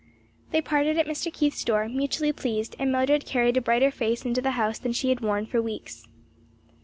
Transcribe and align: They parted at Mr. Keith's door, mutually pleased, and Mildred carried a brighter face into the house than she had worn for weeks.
They 0.49 0.61
parted 0.61 0.97
at 0.97 1.05
Mr. 1.05 1.31
Keith's 1.31 1.63
door, 1.63 1.87
mutually 1.87 2.33
pleased, 2.33 2.75
and 2.79 2.91
Mildred 2.91 3.23
carried 3.23 3.55
a 3.55 3.61
brighter 3.61 3.91
face 3.91 4.25
into 4.25 4.41
the 4.41 4.49
house 4.57 4.79
than 4.79 4.93
she 4.93 5.09
had 5.09 5.19
worn 5.19 5.45
for 5.45 5.61
weeks. 5.61 6.07